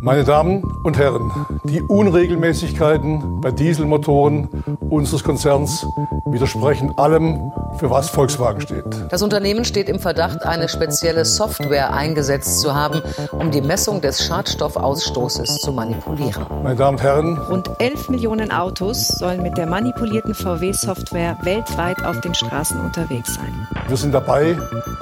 [0.00, 1.30] Meine Damen und Herren,
[1.64, 4.48] die Unregelmäßigkeiten bei Dieselmotoren
[4.88, 5.86] unseres Konzerns
[6.32, 8.84] widersprechen allem, für was Volkswagen steht.
[9.10, 14.24] Das Unternehmen steht im Verdacht, eine spezielle Software eingesetzt zu haben, um die Messung des
[14.24, 16.46] Schadstoffausstoßes zu manipulieren.
[16.62, 22.20] Meine Damen und Herren, rund 11 Millionen Autos sollen mit der manipulierten VW-Software weltweit auf
[22.20, 23.68] den Straßen unterwegs sein.
[23.86, 24.56] Wir sind dabei,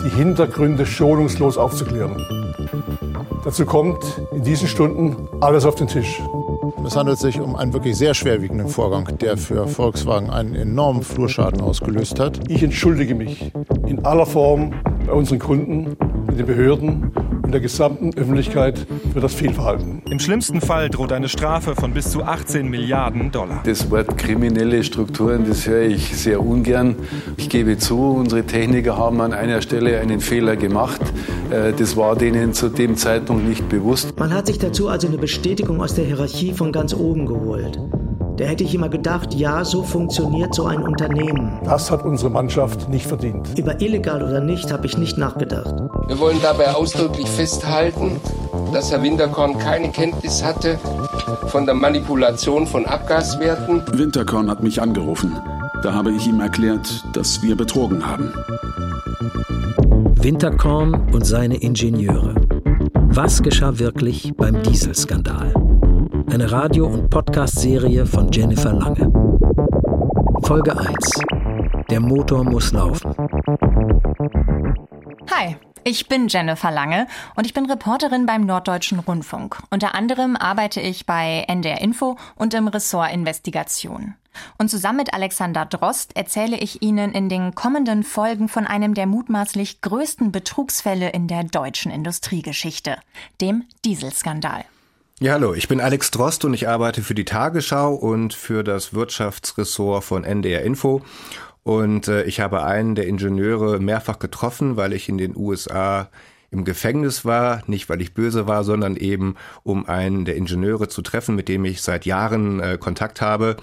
[0.05, 2.17] die Hintergründe schonungslos aufzuklären.
[3.45, 6.21] Dazu kommt in diesen Stunden alles auf den Tisch.
[6.87, 11.61] Es handelt sich um einen wirklich sehr schwerwiegenden Vorgang, der für Volkswagen einen enormen Flurschaden
[11.61, 12.39] ausgelöst hat.
[12.49, 13.51] Ich entschuldige mich
[13.89, 14.73] in aller Form
[15.05, 15.97] bei unseren Kunden,
[16.29, 17.06] bei den Behörden
[17.47, 20.03] und der gesamten Öffentlichkeit für das Fehlverhalten.
[20.11, 23.63] Im schlimmsten Fall droht eine Strafe von bis zu 18 Milliarden Dollar.
[23.65, 26.97] Das Wort kriminelle Strukturen, das höre ich sehr ungern.
[27.37, 31.01] Ich gebe zu, unsere Techniker haben an einer Stelle einen Fehler gemacht.
[31.51, 34.19] Äh, das war denen zu dem Zeitpunkt nicht bewusst.
[34.19, 37.79] Man hat sich dazu also eine Bestätigung aus der Hierarchie von ganz oben geholt.
[38.37, 41.59] Da hätte ich immer gedacht, ja, so funktioniert so ein Unternehmen.
[41.65, 43.59] Das hat unsere Mannschaft nicht verdient.
[43.59, 45.75] Über illegal oder nicht habe ich nicht nachgedacht.
[46.07, 48.21] Wir wollen dabei ausdrücklich festhalten,
[48.75, 50.79] dass Herr Winterkorn keine Kenntnis hatte
[51.47, 53.83] von der Manipulation von Abgaswerten.
[53.93, 55.35] Winterkorn hat mich angerufen.
[55.83, 58.33] Da habe ich ihm erklärt, dass wir betrogen haben.
[60.21, 62.35] Winterkorn und seine Ingenieure.
[63.09, 65.55] Was geschah wirklich beim Dieselskandal?
[66.29, 69.13] Eine Radio- und Podcast-Serie von Jennifer Lange.
[70.43, 71.21] Folge 1.
[71.89, 73.15] Der Motor muss laufen.
[75.33, 77.07] Hi, ich bin Jennifer Lange
[77.37, 79.63] und ich bin Reporterin beim Norddeutschen Rundfunk.
[79.71, 84.15] Unter anderem arbeite ich bei NDR Info und im Ressort Investigation.
[84.59, 89.07] Und zusammen mit Alexander Drost erzähle ich Ihnen in den kommenden Folgen von einem der
[89.07, 92.99] mutmaßlich größten Betrugsfälle in der deutschen Industriegeschichte,
[93.41, 94.65] dem Dieselskandal.
[95.19, 98.93] Ja, hallo, ich bin Alex Drost und ich arbeite für die Tagesschau und für das
[98.93, 101.01] Wirtschaftsressort von NDR Info.
[101.63, 106.11] Und äh, ich habe einen der Ingenieure mehrfach getroffen, weil ich in den USA
[106.51, 111.01] im Gefängnis war, nicht weil ich böse war, sondern eben um einen der Ingenieure zu
[111.01, 113.57] treffen, mit dem ich seit Jahren äh, Kontakt habe.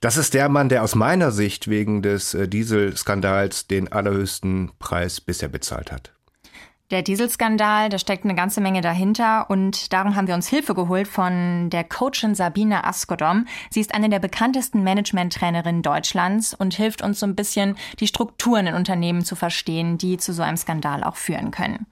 [0.00, 5.20] Das ist der Mann, der aus meiner Sicht wegen des äh, Dieselskandals den allerhöchsten Preis
[5.20, 6.12] bisher bezahlt hat.
[6.90, 11.06] Der Dieselskandal, da steckt eine ganze Menge dahinter und darum haben wir uns Hilfe geholt
[11.06, 13.46] von der Coachin Sabine Askodom.
[13.68, 18.68] Sie ist eine der bekanntesten Management-Trainerinnen Deutschlands und hilft uns so ein bisschen, die Strukturen
[18.68, 21.84] in Unternehmen zu verstehen, die zu so einem Skandal auch führen können.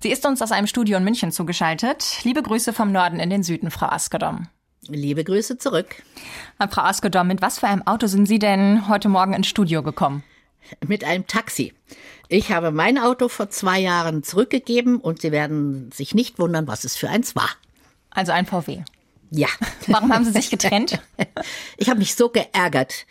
[0.00, 2.18] Sie ist uns aus einem Studio in München zugeschaltet.
[2.24, 4.48] Liebe Grüße vom Norden in den Süden, Frau Askodom.
[4.88, 6.02] Liebe Grüße zurück.
[6.58, 10.24] Frau Askodom, mit was für einem Auto sind Sie denn heute Morgen ins Studio gekommen?
[10.84, 11.72] Mit einem Taxi.
[12.32, 16.84] Ich habe mein Auto vor zwei Jahren zurückgegeben und Sie werden sich nicht wundern, was
[16.84, 17.50] es für eins war.
[18.08, 18.84] Also ein VW.
[19.32, 19.48] Ja.
[19.88, 21.00] Warum haben Sie sich getrennt?
[21.76, 23.06] Ich habe mich so geärgert,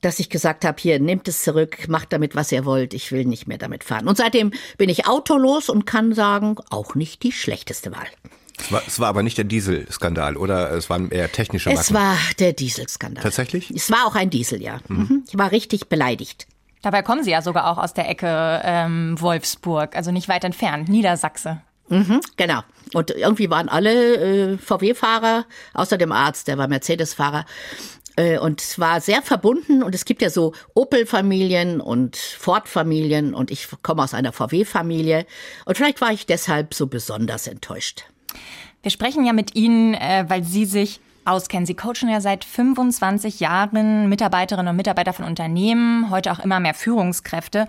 [0.00, 3.26] dass ich gesagt habe, hier, nehmt es zurück, macht damit, was ihr wollt, ich will
[3.26, 4.08] nicht mehr damit fahren.
[4.08, 8.06] Und seitdem bin ich autolos und kann sagen, auch nicht die schlechteste Wahl.
[8.58, 10.72] Es war, es war aber nicht der Dieselskandal, oder?
[10.72, 11.80] Es waren eher technische Macken.
[11.80, 13.22] Es war der Dieselskandal.
[13.22, 13.70] Tatsächlich?
[13.70, 14.80] Es war auch ein Diesel, ja.
[14.88, 15.24] Mhm.
[15.28, 16.48] Ich war richtig beleidigt.
[16.84, 20.90] Dabei kommen Sie ja sogar auch aus der Ecke ähm, Wolfsburg, also nicht weit entfernt,
[20.90, 21.62] Niedersachse.
[21.88, 22.60] Mhm, genau.
[22.92, 27.46] Und irgendwie waren alle äh, VW-Fahrer, außer dem Arzt, der war Mercedes-Fahrer.
[28.16, 33.50] Äh, und es war sehr verbunden und es gibt ja so Opel-Familien und Ford-Familien und
[33.50, 35.24] ich komme aus einer VW-Familie
[35.64, 38.04] und vielleicht war ich deshalb so besonders enttäuscht.
[38.82, 41.66] Wir sprechen ja mit Ihnen, äh, weil Sie sich auskennen.
[41.66, 46.74] Sie coachen ja seit 25 Jahren Mitarbeiterinnen und Mitarbeiter von Unternehmen, heute auch immer mehr
[46.74, 47.66] Führungskräfte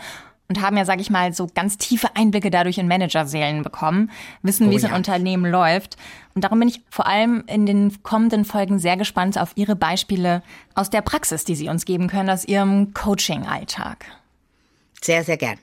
[0.47, 4.11] und haben ja, sage ich mal, so ganz tiefe Einblicke dadurch in Managerseelen bekommen,
[4.41, 4.89] wissen, oh, wie es ja.
[4.89, 5.97] in Unternehmen läuft.
[6.35, 10.43] Und darum bin ich vor allem in den kommenden Folgen sehr gespannt auf Ihre Beispiele
[10.75, 14.05] aus der Praxis, die Sie uns geben können, aus Ihrem Coaching-Alltag.
[15.01, 15.57] Sehr, sehr gern.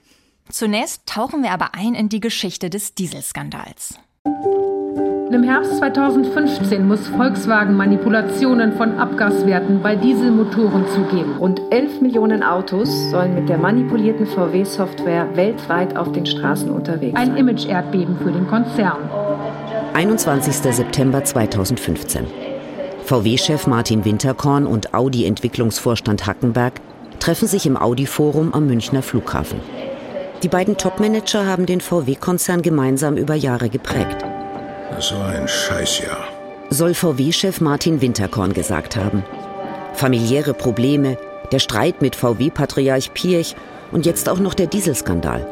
[0.48, 3.98] Zunächst tauchen wir aber ein in die Geschichte des Dieselskandals.
[5.34, 11.36] Im Herbst 2015 muss Volkswagen Manipulationen von Abgaswerten bei Dieselmotoren zugeben.
[11.38, 17.30] Rund 11 Millionen Autos sollen mit der manipulierten VW-Software weltweit auf den Straßen unterwegs sein.
[17.30, 18.98] Ein Image-Erdbeben für den Konzern.
[19.94, 20.54] 21.
[20.54, 22.26] September 2015.
[23.04, 26.74] VW-Chef Martin Winterkorn und Audi-Entwicklungsvorstand Hackenberg
[27.20, 29.60] treffen sich im Audi-Forum am Münchner Flughafen.
[30.42, 34.26] Die beiden Topmanager haben den VW-Konzern gemeinsam über Jahre geprägt.
[35.02, 36.28] Das war ein Scheißjahr.
[36.70, 39.24] Soll VW-Chef Martin Winterkorn gesagt haben.
[39.94, 41.18] Familiäre Probleme,
[41.50, 43.56] Der Streit mit VW-Patriarch Pirch
[43.90, 45.44] und jetzt auch noch der Dieselskandal.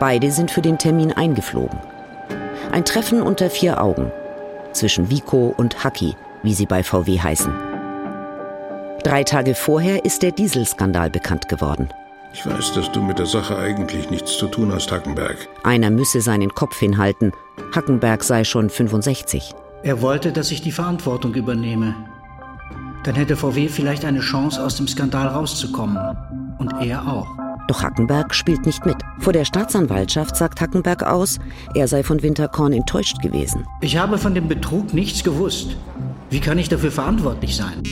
[0.00, 1.78] Beide sind für den Termin eingeflogen.
[2.72, 4.10] Ein Treffen unter vier Augen.
[4.72, 7.54] Zwischen Vico und Haki, wie sie bei VW heißen.
[9.04, 11.90] Drei Tage vorher ist der Dieselskandal bekannt geworden.
[12.32, 15.48] Ich weiß, dass du mit der Sache eigentlich nichts zu tun hast, Hackenberg.
[15.64, 17.32] Einer müsse seinen Kopf hinhalten.
[17.74, 19.52] Hackenberg sei schon 65.
[19.82, 21.94] Er wollte, dass ich die Verantwortung übernehme.
[23.02, 25.98] Dann hätte VW vielleicht eine Chance, aus dem Skandal rauszukommen.
[26.58, 27.26] Und er auch.
[27.66, 28.96] Doch Hackenberg spielt nicht mit.
[29.18, 31.38] Vor der Staatsanwaltschaft sagt Hackenberg aus,
[31.74, 33.66] er sei von Winterkorn enttäuscht gewesen.
[33.80, 35.76] Ich habe von dem Betrug nichts gewusst.
[36.30, 37.82] Wie kann ich dafür verantwortlich sein?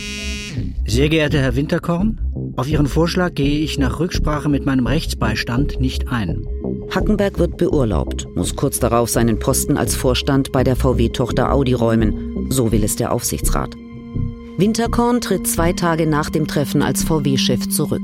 [0.87, 2.21] Sehr geehrter Herr Winterkorn,
[2.59, 6.47] auf Ihren Vorschlag gehe ich nach Rücksprache mit meinem Rechtsbeistand nicht ein.
[6.91, 12.51] Hackenberg wird beurlaubt, muss kurz darauf seinen Posten als Vorstand bei der VW-Tochter Audi räumen.
[12.51, 13.77] So will es der Aufsichtsrat.
[14.57, 18.03] Winterkorn tritt zwei Tage nach dem Treffen als VW-Chef zurück.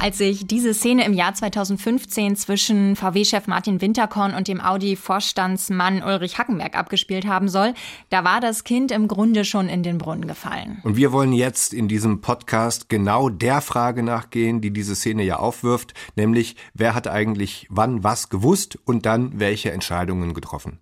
[0.00, 6.38] Als sich diese Szene im Jahr 2015 zwischen VW-Chef Martin Winterkorn und dem Audi-Vorstandsmann Ulrich
[6.38, 7.74] Hackenberg abgespielt haben soll,
[8.08, 10.78] da war das Kind im Grunde schon in den Brunnen gefallen.
[10.84, 15.40] Und wir wollen jetzt in diesem Podcast genau der Frage nachgehen, die diese Szene ja
[15.40, 20.78] aufwirft, nämlich wer hat eigentlich wann was gewusst und dann welche Entscheidungen getroffen.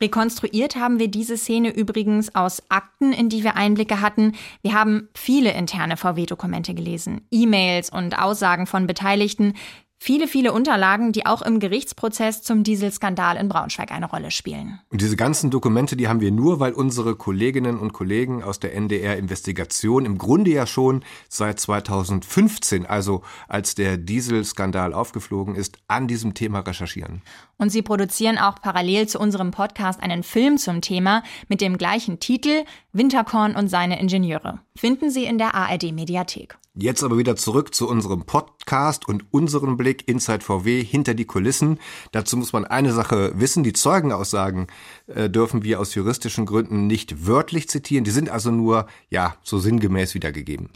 [0.00, 4.32] Rekonstruiert haben wir diese Szene übrigens aus Akten, in die wir Einblicke hatten.
[4.62, 9.54] Wir haben viele interne VW-Dokumente gelesen, E-Mails und Aussagen von Beteiligten.
[10.00, 14.78] Viele, viele Unterlagen, die auch im Gerichtsprozess zum Dieselskandal in Braunschweig eine Rolle spielen.
[14.90, 18.74] Und diese ganzen Dokumente, die haben wir nur, weil unsere Kolleginnen und Kollegen aus der
[18.74, 26.32] NDR-Investigation im Grunde ja schon seit 2015, also als der Dieselskandal aufgeflogen ist, an diesem
[26.34, 27.22] Thema recherchieren.
[27.56, 32.20] Und sie produzieren auch parallel zu unserem Podcast einen Film zum Thema mit dem gleichen
[32.20, 34.60] Titel Winterkorn und seine Ingenieure.
[34.76, 36.56] Finden Sie in der ARD Mediathek.
[36.80, 41.80] Jetzt aber wieder zurück zu unserem Podcast und unserem Blick Inside VW hinter die Kulissen.
[42.12, 43.64] Dazu muss man eine Sache wissen.
[43.64, 44.68] Die Zeugenaussagen
[45.08, 48.04] äh, dürfen wir aus juristischen Gründen nicht wörtlich zitieren.
[48.04, 50.70] Die sind also nur, ja, so sinngemäß wiedergegeben.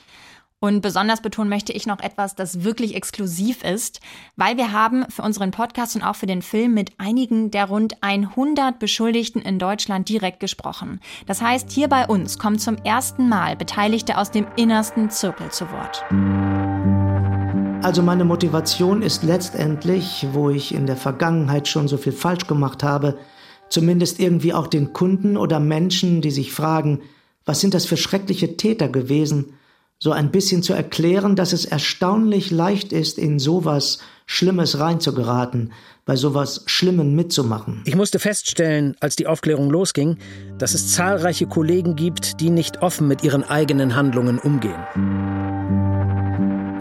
[0.63, 3.99] Und besonders betonen möchte ich noch etwas, das wirklich exklusiv ist,
[4.37, 8.01] weil wir haben für unseren Podcast und auch für den Film mit einigen der rund
[8.01, 11.01] 100 Beschuldigten in Deutschland direkt gesprochen.
[11.27, 15.67] Das heißt, hier bei uns kommen zum ersten Mal Beteiligte aus dem innersten Zirkel zu
[15.73, 16.05] Wort.
[17.85, 22.85] Also meine Motivation ist letztendlich, wo ich in der Vergangenheit schon so viel falsch gemacht
[22.85, 23.19] habe,
[23.69, 27.01] zumindest irgendwie auch den Kunden oder Menschen, die sich fragen,
[27.45, 29.55] was sind das für schreckliche Täter gewesen,
[30.03, 35.73] so ein bisschen zu erklären, dass es erstaunlich leicht ist, in sowas Schlimmes reinzugeraten,
[36.05, 37.83] bei sowas Schlimmen mitzumachen.
[37.85, 40.17] Ich musste feststellen, als die Aufklärung losging,
[40.59, 45.82] dass es zahlreiche Kollegen gibt, die nicht offen mit ihren eigenen Handlungen umgehen.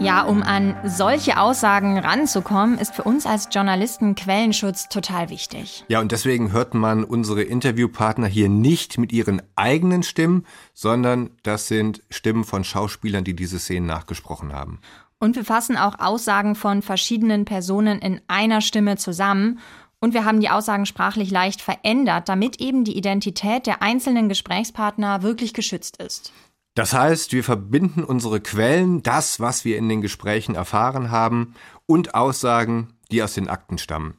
[0.02, 5.84] Ja, um an solche Aussagen ranzukommen, ist für uns als Journalisten Quellenschutz total wichtig.
[5.86, 10.44] Ja, und deswegen hört man unsere Interviewpartner hier nicht mit ihren eigenen Stimmen,
[10.74, 14.80] sondern das sind Stimmen von Schauspielern, die diese Szenen nachgesprochen haben.
[15.20, 19.60] Und wir fassen auch Aussagen von verschiedenen Personen in einer Stimme zusammen.
[20.00, 25.22] Und wir haben die Aussagen sprachlich leicht verändert, damit eben die Identität der einzelnen Gesprächspartner
[25.22, 26.32] wirklich geschützt ist.
[26.74, 31.54] Das heißt, wir verbinden unsere Quellen, das, was wir in den Gesprächen erfahren haben,
[31.86, 34.16] und Aussagen, die aus den Akten stammen.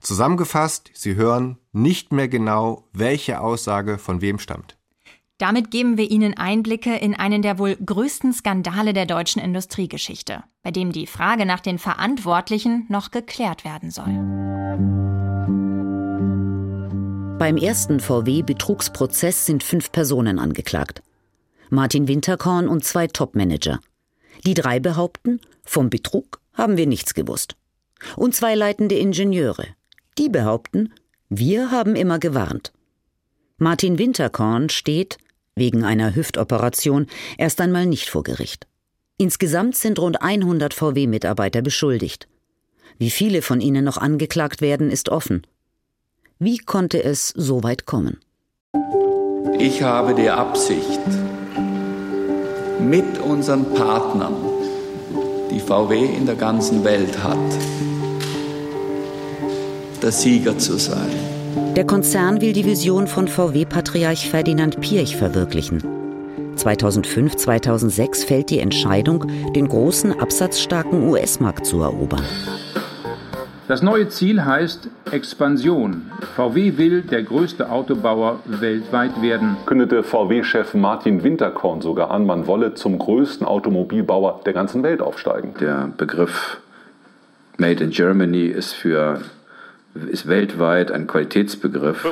[0.00, 4.76] Zusammengefasst, Sie hören nicht mehr genau, welche Aussage von wem stammt.
[5.38, 10.70] Damit geben wir Ihnen Einblicke in einen der wohl größten Skandale der deutschen Industriegeschichte, bei
[10.70, 14.14] dem die Frage nach den Verantwortlichen noch geklärt werden soll.
[17.38, 21.02] Beim ersten VW-Betrugsprozess sind fünf Personen angeklagt.
[21.70, 23.80] Martin Winterkorn und zwei Topmanager.
[24.44, 27.56] Die drei behaupten, vom Betrug haben wir nichts gewusst.
[28.16, 29.66] Und zwei leitende Ingenieure.
[30.18, 30.92] Die behaupten,
[31.28, 32.72] wir haben immer gewarnt.
[33.58, 35.18] Martin Winterkorn steht,
[35.54, 37.06] wegen einer Hüftoperation,
[37.38, 38.66] erst einmal nicht vor Gericht.
[39.18, 42.28] Insgesamt sind rund 100 VW-Mitarbeiter beschuldigt.
[42.98, 45.46] Wie viele von ihnen noch angeklagt werden, ist offen.
[46.38, 48.20] Wie konnte es so weit kommen?
[49.58, 51.00] Ich habe die Absicht,
[52.88, 54.34] mit unseren Partnern,
[55.50, 57.36] die VW in der ganzen Welt hat,
[60.02, 61.10] der Sieger zu sein.
[61.74, 65.82] Der Konzern will die Vision von VW-Patriarch Ferdinand Pirch verwirklichen.
[66.56, 72.24] 2005, 2006 fällt die Entscheidung, den großen absatzstarken US-Markt zu erobern.
[73.68, 76.12] Das neue Ziel heißt Expansion.
[76.36, 79.56] VW will der größte Autobauer weltweit werden.
[79.66, 85.54] Kündete VW-Chef Martin Winterkorn sogar an, man wolle zum größten Automobilbauer der ganzen Welt aufsteigen.
[85.60, 86.60] Der Begriff
[87.58, 89.20] Made in Germany ist für
[90.10, 92.06] ist weltweit ein Qualitätsbegriff.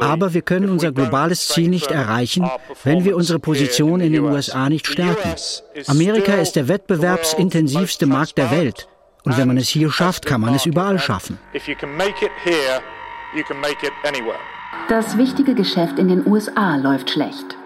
[0.00, 2.48] Aber wir können unser globales Ziel nicht erreichen,
[2.84, 5.34] wenn wir unsere Position in den USA nicht stärken.
[5.86, 8.88] Amerika ist der wettbewerbsintensivste Markt der Welt.
[9.24, 11.38] Und wenn man es hier schafft, kann man es überall schaffen.
[14.88, 17.56] Das wichtige Geschäft in den USA läuft schlecht.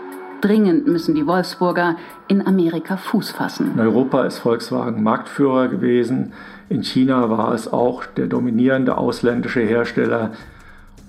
[0.40, 1.96] Dringend müssen die Wolfsburger
[2.28, 3.72] in Amerika Fuß fassen.
[3.72, 6.34] In Europa ist Volkswagen Marktführer gewesen.
[6.68, 10.32] In China war es auch der dominierende ausländische Hersteller.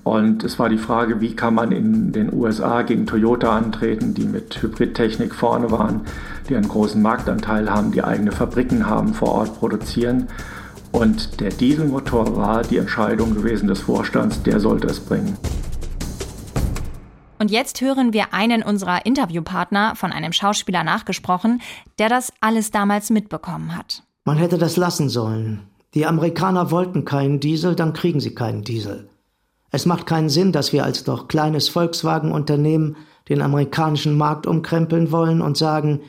[0.05, 4.25] Und es war die Frage, wie kann man in den USA gegen Toyota antreten, die
[4.25, 6.01] mit Hybridtechnik vorne waren,
[6.47, 10.27] die einen großen Marktanteil haben, die eigene Fabriken haben, vor Ort produzieren.
[10.91, 15.39] Und der Dieselmotor war die Entscheidung gewesen des Vorstands, der sollte es bringen.
[17.39, 21.63] Und jetzt hören wir einen unserer Interviewpartner von einem Schauspieler nachgesprochen,
[21.97, 24.03] der das alles damals mitbekommen hat.
[24.23, 25.61] Man hätte das lassen sollen.
[25.95, 29.09] Die Amerikaner wollten keinen Diesel, dann kriegen sie keinen Diesel.
[29.75, 32.95] Es macht keinen Sinn, dass wir als doch kleines Volkswagen-Unternehmen
[33.27, 35.99] den amerikanischen Markt umkrempeln wollen und sagen,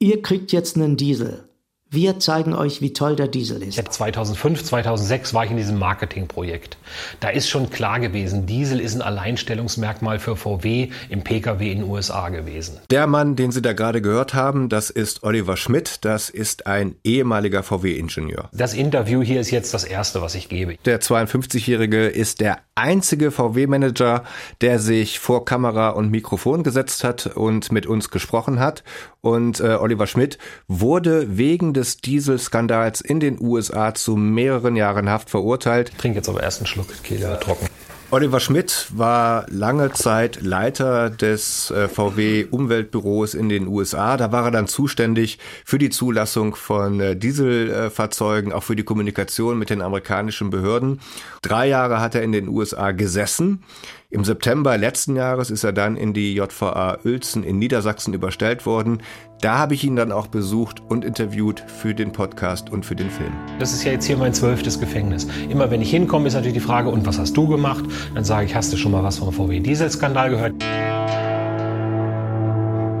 [0.00, 1.48] ihr kriegt jetzt einen Diesel.
[1.94, 3.76] Wir zeigen euch, wie toll der Diesel ist.
[3.76, 6.76] 2005, 2006 war ich in diesem Marketingprojekt.
[7.20, 11.88] Da ist schon klar gewesen, Diesel ist ein Alleinstellungsmerkmal für VW im Pkw in den
[11.88, 12.80] USA gewesen.
[12.90, 16.04] Der Mann, den Sie da gerade gehört haben, das ist Oliver Schmidt.
[16.04, 18.48] Das ist ein ehemaliger VW-Ingenieur.
[18.52, 20.76] Das Interview hier ist jetzt das erste, was ich gebe.
[20.84, 24.24] Der 52-Jährige ist der einzige VW-Manager,
[24.60, 28.82] der sich vor Kamera und Mikrofon gesetzt hat und mit uns gesprochen hat.
[29.20, 30.38] Und äh, Oliver Schmidt
[30.68, 35.90] wurde wegen des Dieselskandals in den USA zu mehreren Jahren Haft verurteilt.
[35.90, 37.66] Ich trinke jetzt aber erst einen Schluck, Kehle trocken.
[38.10, 44.16] Oliver Schmidt war lange Zeit Leiter des äh, VW Umweltbüros in den USA.
[44.16, 49.58] Da war er dann zuständig für die Zulassung von äh, Dieselfahrzeugen, auch für die Kommunikation
[49.58, 51.00] mit den amerikanischen Behörden.
[51.42, 53.64] Drei Jahre hat er in den USA gesessen.
[54.10, 59.02] Im September letzten Jahres ist er dann in die JVA Uelzen in Niedersachsen überstellt worden.
[59.44, 63.10] Da habe ich ihn dann auch besucht und interviewt für den Podcast und für den
[63.10, 63.34] Film.
[63.58, 65.26] Das ist ja jetzt hier mein zwölftes Gefängnis.
[65.50, 67.84] Immer wenn ich hinkomme, ist natürlich die Frage, und was hast du gemacht?
[68.14, 70.54] Dann sage ich, hast du schon mal was vom VW-Dieselskandal gehört?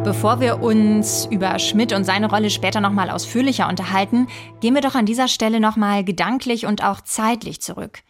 [0.04, 4.26] Bevor wir uns über Schmidt und seine Rolle später nochmal ausführlicher unterhalten,
[4.60, 8.00] gehen wir doch an dieser Stelle nochmal gedanklich und auch zeitlich zurück.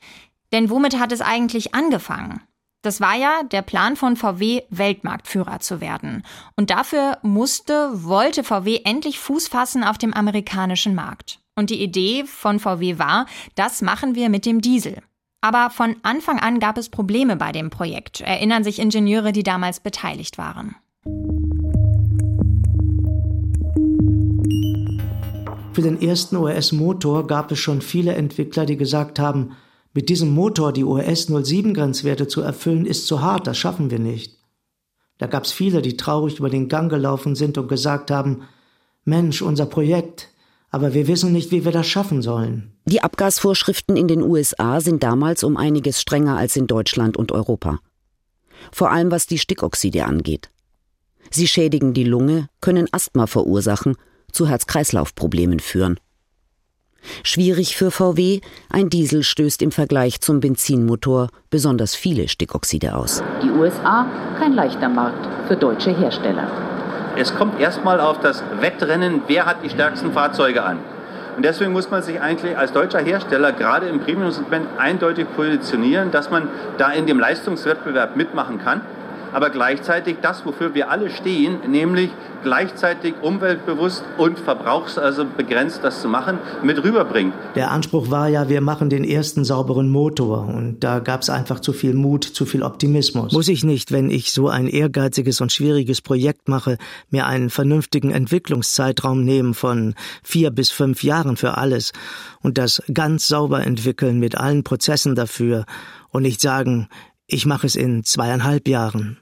[0.52, 2.40] Denn womit hat es eigentlich angefangen?
[2.84, 6.22] Das war ja der Plan von VW, Weltmarktführer zu werden.
[6.54, 11.38] Und dafür musste, wollte VW endlich Fuß fassen auf dem amerikanischen Markt.
[11.56, 13.24] Und die Idee von VW war,
[13.54, 14.98] das machen wir mit dem Diesel.
[15.40, 19.80] Aber von Anfang an gab es Probleme bei dem Projekt, erinnern sich Ingenieure, die damals
[19.80, 20.76] beteiligt waren.
[25.72, 29.56] Für den ersten OS-Motor gab es schon viele Entwickler, die gesagt haben,
[29.94, 34.00] mit diesem Motor die OS 07 Grenzwerte zu erfüllen, ist zu hart, das schaffen wir
[34.00, 34.38] nicht.
[35.18, 38.42] Da gab's viele, die traurig über den Gang gelaufen sind und gesagt haben,
[39.04, 40.28] Mensch, unser Projekt,
[40.70, 42.72] aber wir wissen nicht, wie wir das schaffen sollen.
[42.86, 47.78] Die Abgasvorschriften in den USA sind damals um einiges strenger als in Deutschland und Europa.
[48.72, 50.50] Vor allem was die Stickoxide angeht.
[51.30, 53.96] Sie schädigen die Lunge, können Asthma verursachen,
[54.32, 56.00] zu Herz-Kreislauf-Problemen führen.
[57.23, 63.23] Schwierig für VW, ein Diesel stößt im Vergleich zum Benzinmotor besonders viele Stickoxide aus.
[63.42, 64.06] Die USA
[64.38, 66.49] kein leichter Markt für deutsche Hersteller.
[67.16, 70.78] Es kommt erstmal auf das Wettrennen, wer hat die stärksten Fahrzeuge an.
[71.37, 76.30] Und deswegen muss man sich eigentlich als deutscher Hersteller gerade im Premium-Segment eindeutig positionieren, dass
[76.30, 78.82] man da in dem Leistungswettbewerb mitmachen kann
[79.34, 82.10] aber gleichzeitig das, wofür wir alle stehen, nämlich
[82.44, 87.34] gleichzeitig umweltbewusst und verbrauchs, also begrenzt das zu machen, mit rüberbringt.
[87.56, 91.58] Der Anspruch war ja, wir machen den ersten sauberen Motor und da gab es einfach
[91.58, 93.32] zu viel Mut, zu viel Optimismus.
[93.32, 96.78] Muss ich nicht, wenn ich so ein ehrgeiziges und schwieriges Projekt mache,
[97.10, 101.92] mir einen vernünftigen Entwicklungszeitraum nehmen von vier bis fünf Jahren für alles
[102.40, 105.64] und das ganz sauber entwickeln mit allen Prozessen dafür
[106.10, 106.88] und nicht sagen,
[107.26, 109.18] ich mache es in zweieinhalb Jahren.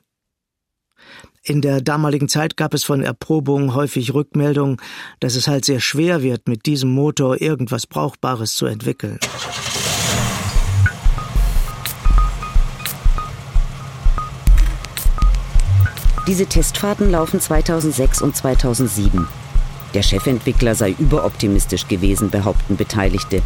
[1.45, 4.77] In der damaligen Zeit gab es von Erprobungen häufig Rückmeldungen,
[5.19, 9.19] dass es halt sehr schwer wird, mit diesem Motor irgendwas Brauchbares zu entwickeln.
[16.29, 19.27] Diese Testfahrten laufen 2006 und 2007.
[19.95, 23.43] Der Chefentwickler sei überoptimistisch gewesen, behaupten Beteiligte.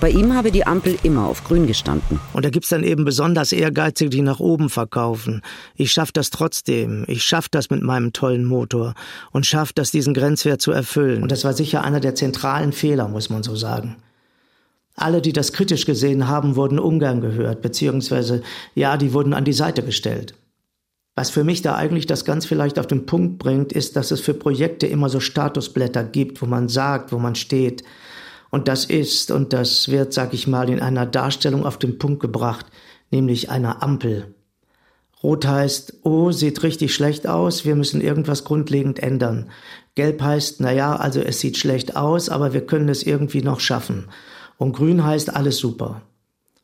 [0.00, 2.20] Bei ihm habe die Ampel immer auf grün gestanden.
[2.32, 5.42] Und da gibt's dann eben besonders Ehrgeizige, die nach oben verkaufen.
[5.76, 7.04] Ich schaff das trotzdem.
[7.06, 8.94] Ich schaff das mit meinem tollen Motor
[9.30, 11.22] und schaff das, diesen Grenzwert zu erfüllen.
[11.22, 13.96] Und das war sicher einer der zentralen Fehler, muss man so sagen.
[14.94, 18.42] Alle, die das kritisch gesehen haben, wurden ungern gehört, beziehungsweise,
[18.74, 20.34] ja, die wurden an die Seite gestellt.
[21.14, 24.20] Was für mich da eigentlich das ganz vielleicht auf den Punkt bringt, ist, dass es
[24.20, 27.82] für Projekte immer so Statusblätter gibt, wo man sagt, wo man steht.
[28.50, 32.20] Und das ist, und das wird, sag ich mal, in einer Darstellung auf den Punkt
[32.20, 32.66] gebracht,
[33.10, 34.34] nämlich einer Ampel.
[35.22, 39.50] Rot heißt, oh, sieht richtig schlecht aus, wir müssen irgendwas grundlegend ändern.
[39.94, 43.60] Gelb heißt, na ja, also es sieht schlecht aus, aber wir können es irgendwie noch
[43.60, 44.08] schaffen.
[44.56, 46.02] Und grün heißt alles super.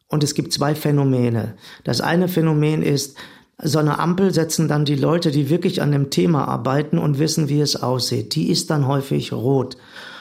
[0.09, 1.55] Und es gibt zwei Phänomene.
[1.85, 3.17] Das eine Phänomen ist,
[3.63, 7.49] so eine Ampel setzen dann die Leute, die wirklich an dem Thema arbeiten und wissen,
[7.49, 8.35] wie es aussieht.
[8.35, 9.77] Die ist dann häufig rot.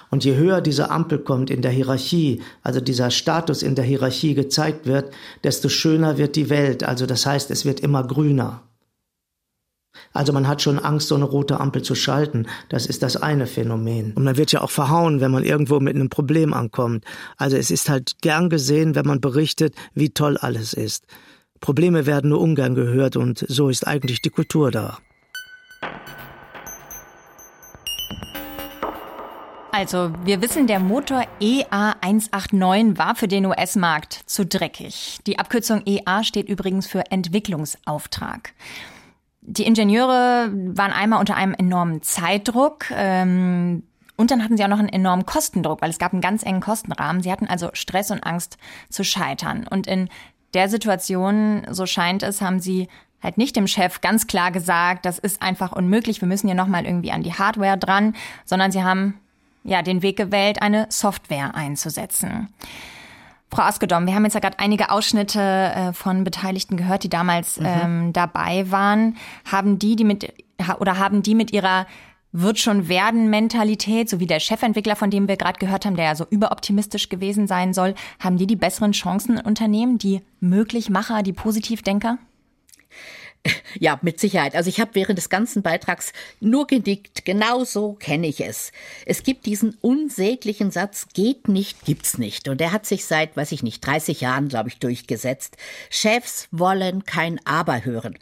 [0.10, 4.34] Und je höher diese Ampel kommt in der Hierarchie, also dieser Status in der Hierarchie
[4.34, 5.12] gezeigt wird,
[5.44, 6.84] desto schöner wird die Welt.
[6.84, 8.62] Also das heißt, es wird immer grüner.
[10.14, 12.48] Also man hat schon Angst, so eine rote Ampel zu schalten.
[12.70, 14.14] Das ist das eine Phänomen.
[14.14, 17.04] Und man wird ja auch verhauen, wenn man irgendwo mit einem Problem ankommt.
[17.38, 21.06] Also es ist halt gern gesehen, wenn man berichtet, wie toll alles ist.
[21.60, 24.98] Probleme werden nur ungern gehört und so ist eigentlich die Kultur da.
[29.76, 35.20] Also, wir wissen, der Motor EA189 war für den US-Markt zu dreckig.
[35.28, 38.54] Die Abkürzung EA steht übrigens für Entwicklungsauftrag.
[39.42, 42.86] Die Ingenieure waren einmal unter einem enormen Zeitdruck.
[42.92, 43.84] Ähm,
[44.16, 46.62] und dann hatten sie auch noch einen enormen Kostendruck, weil es gab einen ganz engen
[46.62, 47.22] Kostenrahmen.
[47.22, 48.58] Sie hatten also Stress und Angst
[48.90, 49.68] zu scheitern.
[49.70, 50.08] Und in
[50.54, 52.88] der Situation, so scheint es, haben sie
[53.22, 56.86] halt nicht dem Chef ganz klar gesagt, das ist einfach unmöglich, wir müssen hier nochmal
[56.86, 58.16] irgendwie an die Hardware dran,
[58.46, 59.20] sondern sie haben
[59.66, 62.50] ja den Weg gewählt, eine Software einzusetzen.
[63.52, 67.60] Frau Askedom, wir haben jetzt ja gerade einige Ausschnitte äh, von Beteiligten gehört, die damals
[67.60, 67.66] mhm.
[67.66, 69.18] ähm, dabei waren.
[69.50, 70.34] Haben die, die mit
[70.80, 71.86] oder haben die mit ihrer
[72.38, 76.06] wird schon werden Mentalität, so wie der Chefentwickler, von dem wir gerade gehört haben, der
[76.06, 81.24] ja so überoptimistisch gewesen sein soll, haben die die besseren Chancen in Unternehmen, die Möglichmacher,
[81.24, 82.18] die Positivdenker?
[83.80, 84.56] Ja, mit Sicherheit.
[84.56, 87.26] Also ich habe während des ganzen Beitrags nur genickt.
[87.26, 88.72] Genau so kenne ich es.
[89.06, 92.48] Es gibt diesen unsäglichen Satz, geht nicht, gibt's nicht.
[92.48, 95.58] Und der hat sich seit, weiß ich nicht, 30 Jahren, glaube ich, durchgesetzt.
[95.90, 98.18] Chefs wollen kein Aber hören.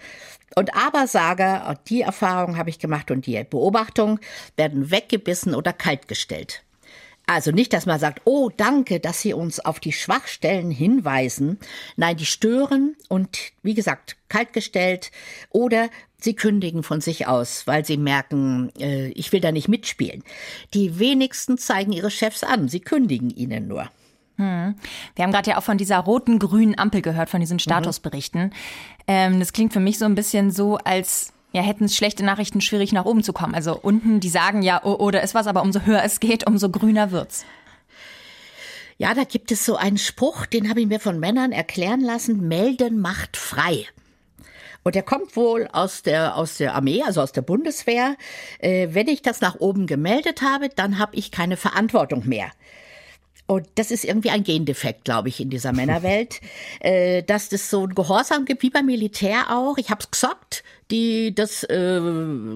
[0.56, 4.20] Und Abersager, die Erfahrung habe ich gemacht und die Beobachtung,
[4.56, 6.64] werden weggebissen oder kaltgestellt.
[7.26, 11.58] Also nicht, dass man sagt, oh, danke, dass Sie uns auf die Schwachstellen hinweisen.
[11.96, 15.12] Nein, die stören und, wie gesagt, kaltgestellt
[15.50, 15.90] oder
[16.24, 20.24] sie kündigen von sich aus, weil sie merken, äh, ich will da nicht mitspielen.
[20.74, 23.90] Die wenigsten zeigen ihre Chefs an, sie kündigen ihnen nur.
[24.38, 24.76] Hm.
[25.16, 27.60] Wir haben gerade ja auch von dieser roten grünen Ampel gehört, von diesen mhm.
[27.60, 28.46] Statusberichten.
[28.46, 28.52] Mhm.
[29.08, 32.62] Ähm, das klingt für mich so ein bisschen so, als ja, hätten es schlechte Nachrichten
[32.62, 33.54] schwierig nach oben zu kommen.
[33.54, 36.48] Also unten, die sagen ja, oh, oh, da ist was, aber umso höher es geht,
[36.48, 37.46] umso grüner wird's.
[38.98, 42.48] Ja, da gibt es so einen Spruch, den habe ich mir von Männern erklären lassen,
[42.48, 43.86] melden macht frei.
[44.84, 48.18] Und der kommt wohl aus der, aus der Armee, also aus der Bundeswehr.
[48.60, 52.52] Äh, wenn ich das nach oben gemeldet habe, dann habe ich keine Verantwortung mehr.
[53.46, 56.40] Und das ist irgendwie ein Gendefekt, glaube ich, in dieser Männerwelt,
[56.80, 59.78] äh, dass das so ein Gehorsam gibt, wie beim Militär auch.
[59.78, 62.00] Ich hab's gesagt, die das äh,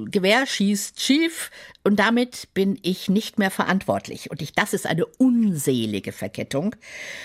[0.05, 1.51] Gewehr schießt schief
[1.83, 4.31] und damit bin ich nicht mehr verantwortlich.
[4.31, 6.75] Und ich, das ist eine unselige Verkettung,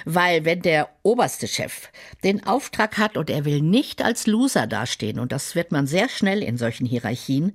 [0.04, 1.90] weil wenn der oberste Chef
[2.24, 6.08] den Auftrag hat und er will nicht als Loser dastehen, und das wird man sehr
[6.08, 7.54] schnell in solchen Hierarchien,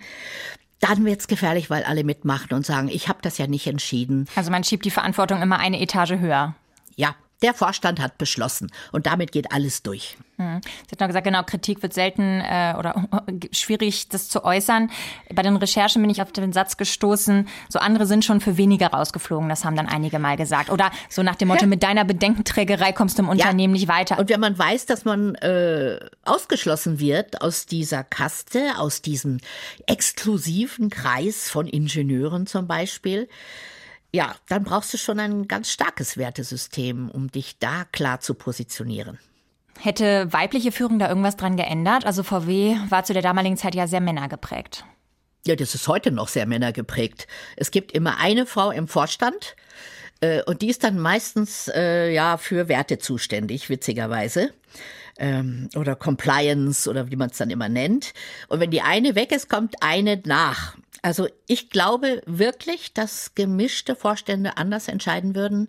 [0.80, 4.28] dann wird's gefährlich, weil alle mitmachen und sagen, ich habe das ja nicht entschieden.
[4.36, 6.56] Also man schiebt die Verantwortung immer eine Etage höher.
[6.96, 10.18] Ja, der Vorstand hat beschlossen und damit geht alles durch.
[10.38, 10.62] Hm.
[10.64, 13.08] Sie hat noch gesagt, genau, Kritik wird selten äh, oder
[13.52, 14.92] schwierig, das zu äußern.
[15.34, 18.88] Bei den Recherchen bin ich auf den Satz gestoßen, so andere sind schon für weniger
[18.88, 19.50] rausgeflogen.
[19.50, 20.70] Das haben dann einige mal gesagt.
[20.70, 21.68] Oder so nach dem Motto, ja.
[21.68, 23.80] mit deiner Bedenkenträgerei kommst du im Unternehmen ja.
[23.82, 24.20] nicht weiter.
[24.20, 29.40] Und wenn man weiß, dass man äh, ausgeschlossen wird aus dieser Kaste, aus diesem
[29.88, 33.28] exklusiven Kreis von Ingenieuren zum Beispiel,
[34.14, 39.20] ja, dann brauchst du schon ein ganz starkes Wertesystem, um dich da klar zu positionieren.
[39.80, 42.06] Hätte weibliche Führung da irgendwas dran geändert?
[42.06, 44.86] Also VW war zu der damaligen Zeit ja sehr männergeprägt.
[45.46, 47.28] Ja, das ist heute noch sehr männergeprägt.
[47.56, 49.56] Es gibt immer eine Frau im Vorstand
[50.20, 54.52] äh, und die ist dann meistens äh, ja für Werte zuständig, witzigerweise.
[55.20, 58.14] Ähm, oder Compliance oder wie man es dann immer nennt.
[58.50, 60.76] Und wenn die eine weg ist, kommt eine nach.
[61.02, 65.68] Also ich glaube wirklich, dass gemischte Vorstände anders entscheiden würden.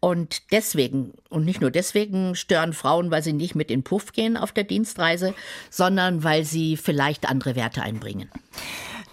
[0.00, 4.36] Und deswegen, und nicht nur deswegen, stören Frauen, weil sie nicht mit in Puff gehen
[4.36, 5.34] auf der Dienstreise,
[5.70, 8.30] sondern weil sie vielleicht andere Werte einbringen.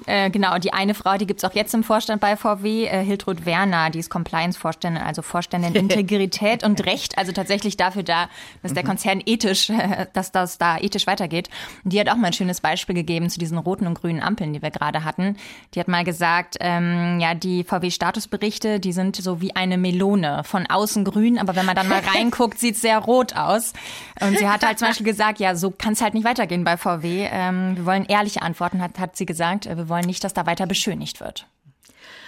[0.08, 3.46] Äh, genau, die eine Frau, die gibt's auch jetzt im Vorstand bei VW, äh, Hiltrud
[3.46, 8.28] Werner, die ist Compliance-Vorständin, also Vorständin Integrität und Recht, also tatsächlich dafür da,
[8.64, 8.88] dass der mhm.
[8.88, 11.50] Konzern ethisch, äh, dass das da ethisch weitergeht.
[11.84, 14.54] Und die hat auch mal ein schönes Beispiel gegeben zu diesen roten und grünen Ampeln,
[14.54, 15.38] die wir gerade hatten.
[15.76, 20.66] Die hat mal gesagt, ähm, ja, die VW-Statusberichte, die sind so wie eine Melone, von
[20.68, 23.74] außen grün, aber wenn man dann mal reinguckt, sieht's sehr rot aus.
[24.20, 27.28] Und sie hat halt zum Beispiel gesagt, ja, so kann's halt nicht weitergehen bei VW.
[27.32, 29.66] Ähm, wir wollen ehrliche Antworten, hat, hat sie gesagt.
[29.66, 31.46] Wir wollen nicht, dass da weiter beschönigt wird.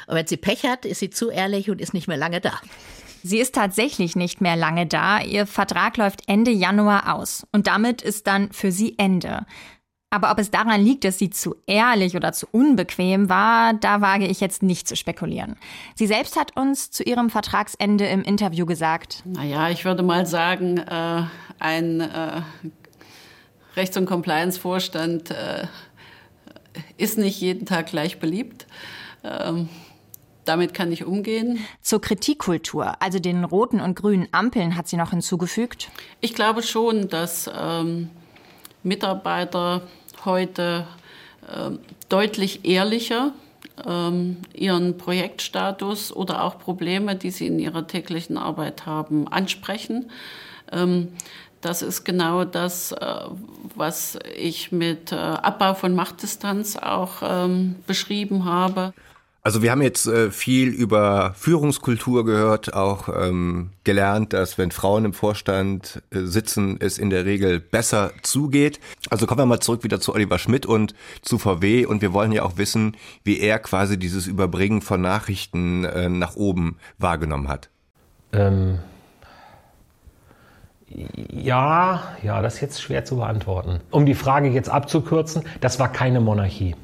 [0.06, 2.60] Und wenn sie Pech hat, ist sie zu ehrlich und ist nicht mehr lange da.
[3.24, 5.22] Sie ist tatsächlich nicht mehr lange da.
[5.22, 7.48] Ihr Vertrag läuft Ende Januar aus.
[7.54, 9.46] Und damit ist dann für sie Ende.
[10.10, 14.28] Aber ob es daran liegt, dass sie zu ehrlich oder zu unbequem war, da wage
[14.28, 15.56] ich jetzt nicht zu spekulieren.
[15.96, 19.24] Sie selbst hat uns zu ihrem Vertragsende im Interview gesagt.
[19.26, 21.24] Naja, ich würde mal sagen, äh,
[21.58, 22.42] ein äh,
[23.76, 25.66] Rechts- und Compliance-Vorstand äh,
[26.98, 28.66] ist nicht jeden Tag gleich beliebt.
[29.24, 29.70] Ähm,
[30.46, 31.60] damit kann ich umgehen.
[31.82, 35.90] Zur Kritikkultur, also den roten und grünen Ampeln, hat sie noch hinzugefügt?
[36.20, 38.10] Ich glaube schon, dass ähm,
[38.84, 39.84] Mitarbeiter
[40.26, 40.86] heute
[41.54, 43.34] ähm, deutlich ehrlicher
[43.86, 50.12] ähm, ihren Projektstatus oder auch Probleme, die sie in ihrer täglichen Arbeit haben, ansprechen.
[51.64, 53.06] Das ist genau das, äh,
[53.76, 58.94] was ich mit äh, Abbau von Machtdistanz auch ähm, beschrieben habe.
[59.44, 65.06] Also wir haben jetzt äh, viel über Führungskultur gehört, auch ähm, gelernt, dass wenn Frauen
[65.06, 68.82] im Vorstand sitzen, es in der Regel besser zugeht.
[69.10, 72.34] Also kommen wir mal zurück wieder zu Oliver Schmidt und zu VW und wir wollen
[72.34, 75.82] ja auch wissen, wie er quasi dieses Überbringen von Nachrichten
[76.20, 77.70] nach oben wahrgenommen hat.
[78.32, 78.80] Ähm
[81.44, 83.82] ja, ja, das ist jetzt schwer zu beantworten.
[83.92, 86.76] Um die Frage jetzt abzukürzen, das war keine Monarchie.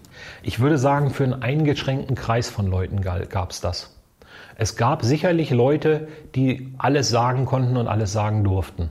[0.43, 3.95] Ich würde sagen, für einen eingeschränkten Kreis von Leuten gab es das.
[4.57, 8.89] Es gab sicherlich Leute, die alles sagen konnten und alles sagen durften.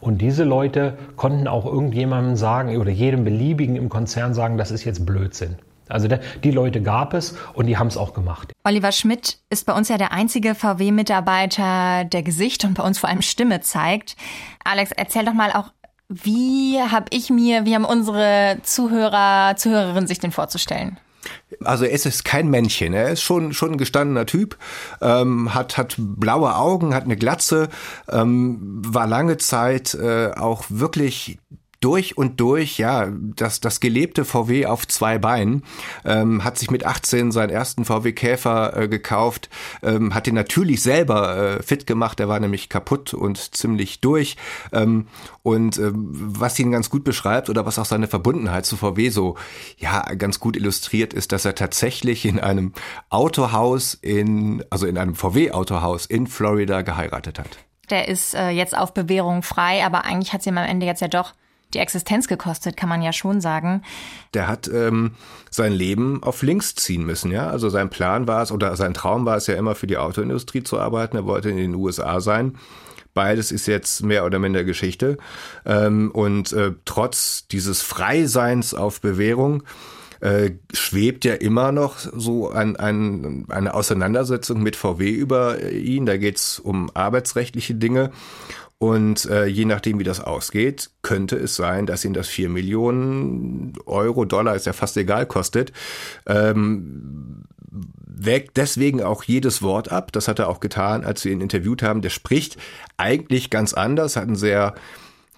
[0.00, 4.84] Und diese Leute konnten auch irgendjemandem sagen oder jedem beliebigen im Konzern sagen, das ist
[4.84, 5.56] jetzt Blödsinn.
[5.90, 6.08] Also
[6.42, 8.52] die Leute gab es und die haben es auch gemacht.
[8.64, 13.08] Oliver Schmidt ist bei uns ja der einzige VW-Mitarbeiter, der Gesicht und bei uns vor
[13.08, 14.16] allem Stimme zeigt.
[14.64, 15.72] Alex, erzähl doch mal auch,
[16.08, 20.98] wie habe ich mir, wie haben unsere Zuhörer, Zuhörerinnen sich den vorzustellen?
[21.64, 24.56] Also es ist kein Männchen, er ist schon schon ein gestandener Typ,
[25.02, 27.68] ähm, hat hat blaue Augen, hat eine Glatze,
[28.10, 31.38] ähm, war lange Zeit äh, auch wirklich
[31.80, 35.64] durch und durch, ja, das, das gelebte VW auf zwei Beinen,
[36.04, 39.48] ähm, hat sich mit 18 seinen ersten VW Käfer äh, gekauft,
[39.82, 44.36] ähm, hat ihn natürlich selber äh, fit gemacht, der war nämlich kaputt und ziemlich durch.
[44.72, 45.06] Ähm,
[45.42, 49.36] und ähm, was ihn ganz gut beschreibt oder was auch seine Verbundenheit zu VW so,
[49.78, 52.72] ja, ganz gut illustriert, ist, dass er tatsächlich in einem
[53.08, 57.58] Autohaus in, also in einem VW-Autohaus in Florida geheiratet hat.
[57.88, 61.00] Der ist äh, jetzt auf Bewährung frei, aber eigentlich hat sie ihm am Ende jetzt
[61.00, 61.32] ja doch
[61.74, 63.82] die Existenz gekostet, kann man ja schon sagen.
[64.34, 65.12] Der hat ähm,
[65.50, 67.48] sein Leben auf links ziehen müssen, ja.
[67.48, 70.62] Also sein Plan war es oder sein Traum war es ja immer für die Autoindustrie
[70.62, 71.16] zu arbeiten.
[71.16, 72.56] Er wollte in den USA sein.
[73.14, 75.18] Beides ist jetzt mehr oder minder Geschichte.
[75.66, 79.64] Ähm, und äh, trotz dieses Freiseins auf Bewährung
[80.20, 86.06] äh, schwebt ja immer noch so ein, ein, eine Auseinandersetzung mit VW über ihn.
[86.06, 88.12] Da geht's um arbeitsrechtliche Dinge.
[88.82, 93.74] Und äh, je nachdem, wie das ausgeht, könnte es sein, dass ihn das vier Millionen
[93.84, 95.70] Euro, Dollar, ist ja fast egal, kostet.
[96.26, 97.44] Ähm,
[98.06, 100.12] wägt deswegen auch jedes Wort ab.
[100.12, 102.00] Das hat er auch getan, als wir ihn interviewt haben.
[102.00, 102.56] Der spricht
[102.96, 104.74] eigentlich ganz anders, hat einen sehr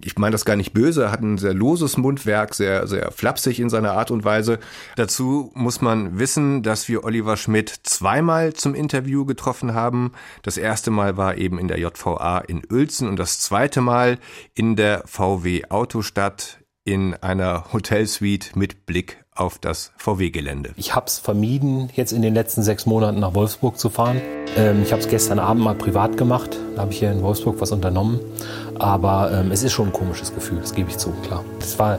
[0.04, 3.70] ich meine das gar nicht böse, hat ein sehr loses Mundwerk, sehr, sehr flapsig in
[3.70, 4.58] seiner Art und Weise.
[4.96, 10.12] Dazu muss man wissen, dass wir Oliver Schmidt zweimal zum Interview getroffen haben.
[10.42, 14.18] Das erste Mal war eben in der JVA in Uelzen und das zweite Mal
[14.54, 20.72] in der VW Autostadt in einer Hotelsuite mit Blick auf das VW-Gelände.
[20.76, 24.20] Ich habe es vermieden, jetzt in den letzten sechs Monaten nach Wolfsburg zu fahren.
[24.56, 26.58] Ähm, ich habe es gestern Abend mal privat gemacht.
[26.74, 28.20] Da habe ich hier in Wolfsburg was unternommen.
[28.78, 31.44] Aber ähm, es ist schon ein komisches Gefühl, das gebe ich zu, klar.
[31.60, 31.98] Das war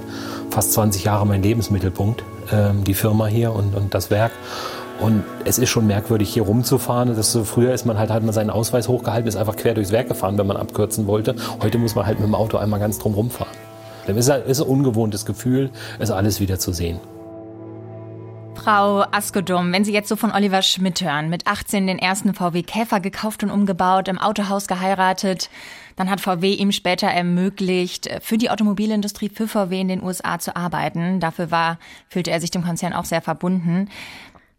[0.51, 4.31] fast 20 Jahre mein Lebensmittelpunkt, ähm, die Firma hier und, und das Werk.
[4.99, 7.15] Und es ist schon merkwürdig, hier rumzufahren.
[7.15, 9.91] Das so, früher ist man halt, hat man seinen Ausweis hochgehalten, ist einfach quer durchs
[9.91, 11.35] Werk gefahren, wenn man abkürzen wollte.
[11.61, 13.51] Heute muss man halt mit dem Auto einmal ganz drum rumfahren.
[14.05, 16.99] Das ist, ist ein ungewohntes Gefühl, es alles wieder zu sehen.
[18.55, 22.63] Frau Askedum, wenn Sie jetzt so von Oliver Schmidt hören, mit 18 den ersten VW
[22.63, 25.49] Käfer gekauft und umgebaut, im Autohaus geheiratet,
[25.95, 30.55] dann hat VW ihm später ermöglicht, für die Automobilindustrie, für VW in den USA zu
[30.55, 31.19] arbeiten.
[31.19, 33.89] Dafür war, fühlte er sich dem Konzern auch sehr verbunden.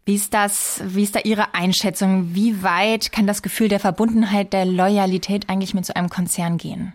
[0.05, 2.35] Wie ist das, wie ist da Ihre Einschätzung?
[2.35, 6.93] Wie weit kann das Gefühl der Verbundenheit, der Loyalität eigentlich mit so einem Konzern gehen?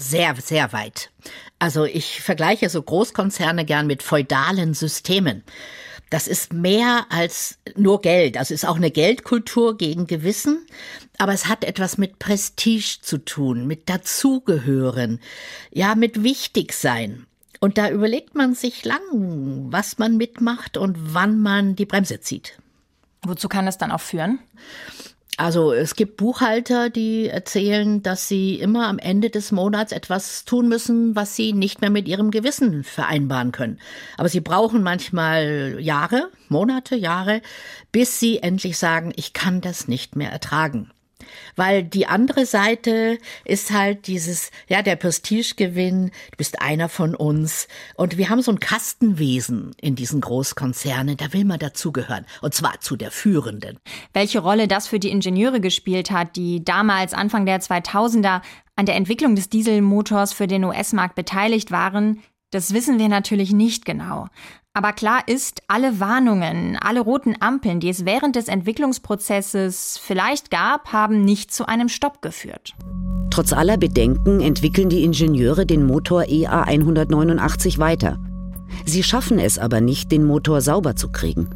[0.00, 1.10] Sehr, sehr weit.
[1.58, 5.42] Also ich vergleiche so Großkonzerne gern mit feudalen Systemen.
[6.10, 8.38] Das ist mehr als nur Geld.
[8.38, 10.66] Also ist auch eine Geldkultur gegen Gewissen.
[11.18, 15.20] Aber es hat etwas mit Prestige zu tun, mit Dazugehören,
[15.70, 17.26] ja, mit Wichtigsein.
[17.60, 19.00] Und da überlegt man sich lang,
[19.70, 22.58] was man mitmacht und wann man die Bremse zieht.
[23.22, 24.38] Wozu kann das dann auch führen?
[25.38, 30.68] Also es gibt Buchhalter, die erzählen, dass sie immer am Ende des Monats etwas tun
[30.68, 33.78] müssen, was sie nicht mehr mit ihrem Gewissen vereinbaren können.
[34.16, 37.40] Aber sie brauchen manchmal Jahre, Monate, Jahre,
[37.92, 40.90] bis sie endlich sagen, ich kann das nicht mehr ertragen.
[41.56, 47.68] Weil die andere Seite ist halt dieses, ja, der Prestigegewinn, du bist einer von uns.
[47.96, 52.26] Und wir haben so ein Kastenwesen in diesen Großkonzernen, da will man dazugehören.
[52.40, 53.78] Und zwar zu der Führenden.
[54.12, 58.42] Welche Rolle das für die Ingenieure gespielt hat, die damals Anfang der 2000er
[58.76, 63.84] an der Entwicklung des Dieselmotors für den US-Markt beteiligt waren, das wissen wir natürlich nicht
[63.84, 64.28] genau.
[64.78, 70.92] Aber klar ist, alle Warnungen, alle roten Ampeln, die es während des Entwicklungsprozesses vielleicht gab,
[70.92, 72.76] haben nicht zu einem Stopp geführt.
[73.28, 78.20] Trotz aller Bedenken entwickeln die Ingenieure den Motor EA 189 weiter.
[78.84, 81.50] Sie schaffen es aber nicht, den Motor sauber zu kriegen.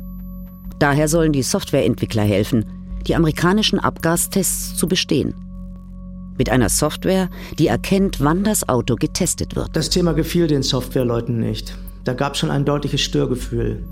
[0.80, 2.64] Daher sollen die Softwareentwickler helfen,
[3.06, 5.32] die amerikanischen Abgastests zu bestehen.
[6.36, 7.30] Mit einer Software,
[7.60, 9.76] die erkennt, wann das Auto getestet wird.
[9.76, 11.72] Das Thema gefiel den Softwareleuten nicht.
[12.04, 13.84] Da gab es schon ein deutliches Störgefühl.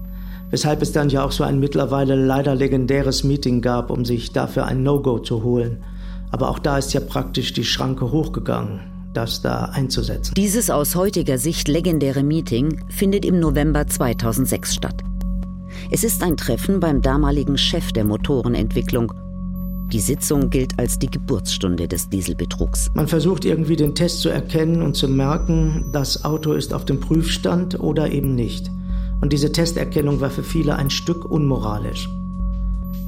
[0.50, 4.66] Weshalb es dann ja auch so ein mittlerweile leider legendäres Meeting gab, um sich dafür
[4.66, 5.84] ein No-Go zu holen.
[6.32, 8.80] Aber auch da ist ja praktisch die Schranke hochgegangen,
[9.14, 10.34] das da einzusetzen.
[10.36, 15.02] Dieses aus heutiger Sicht legendäre Meeting findet im November 2006 statt.
[15.90, 19.12] Es ist ein Treffen beim damaligen Chef der Motorenentwicklung.
[19.92, 22.92] Die Sitzung gilt als die Geburtsstunde des Dieselbetrugs.
[22.94, 27.00] Man versucht irgendwie den Test zu erkennen und zu merken, das Auto ist auf dem
[27.00, 28.70] Prüfstand oder eben nicht.
[29.20, 32.08] Und diese Testerkennung war für viele ein Stück unmoralisch.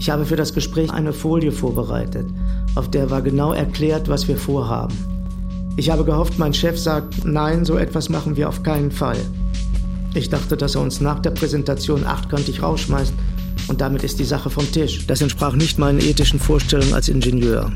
[0.01, 2.27] Ich habe für das Gespräch eine Folie vorbereitet,
[2.75, 4.97] auf der war genau erklärt, was wir vorhaben.
[5.77, 9.19] Ich habe gehofft, mein Chef sagt, nein, so etwas machen wir auf keinen Fall.
[10.15, 13.15] Ich dachte, dass er uns nach der Präsentation achtkantig rausschmeißt
[13.69, 15.07] und damit ist die Sache vom Tisch.
[15.07, 17.73] Das entsprach nicht meinen ethischen Vorstellungen als Ingenieur.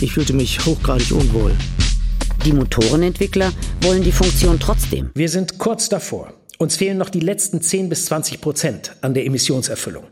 [0.00, 1.52] Ich fühlte mich hochgradig unwohl.
[2.44, 5.10] Die Motorenentwickler wollen die Funktion trotzdem.
[5.14, 6.32] Wir sind kurz davor.
[6.58, 10.04] Uns fehlen noch die letzten 10 bis 20 Prozent an der Emissionserfüllung.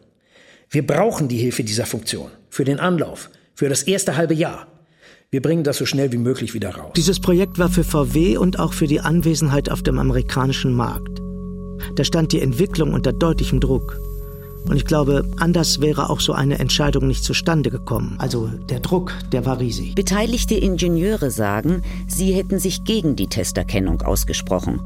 [0.70, 2.30] Wir brauchen die Hilfe dieser Funktion.
[2.50, 3.30] Für den Anlauf.
[3.54, 4.66] Für das erste halbe Jahr.
[5.30, 6.92] Wir bringen das so schnell wie möglich wieder raus.
[6.96, 11.20] Dieses Projekt war für VW und auch für die Anwesenheit auf dem amerikanischen Markt.
[11.96, 13.98] Da stand die Entwicklung unter deutlichem Druck.
[14.68, 18.16] Und ich glaube, anders wäre auch so eine Entscheidung nicht zustande gekommen.
[18.18, 19.94] Also der Druck, der war riesig.
[19.94, 24.80] Beteiligte Ingenieure sagen, sie hätten sich gegen die Testerkennung ausgesprochen.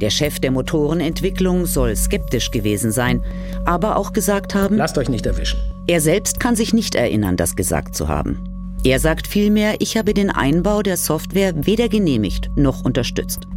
[0.00, 3.22] Der Chef der Motorenentwicklung soll skeptisch gewesen sein,
[3.64, 5.58] aber auch gesagt haben, lasst euch nicht erwischen.
[5.86, 8.38] Er selbst kann sich nicht erinnern, das gesagt zu haben.
[8.84, 13.48] Er sagt vielmehr, ich habe den Einbau der Software weder genehmigt noch unterstützt.